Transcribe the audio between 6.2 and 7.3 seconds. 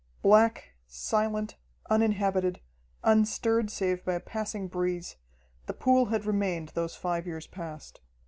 remained those five